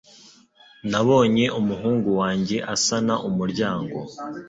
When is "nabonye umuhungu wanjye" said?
0.91-2.57